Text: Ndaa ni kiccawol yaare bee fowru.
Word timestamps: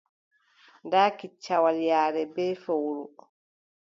Ndaa 0.85 1.09
ni 1.11 1.15
kiccawol 1.19 1.77
yaare 1.89 2.23
bee 2.33 2.53
fowru. 2.63 3.03